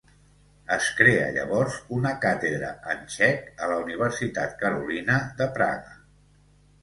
[0.75, 5.95] Es crea llavors una càtedra en txec a la Universitat Carolina de Praga.